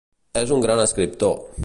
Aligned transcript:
És 0.41 0.53
un 0.55 0.63
gran 0.65 0.83
escriptor. 0.87 1.39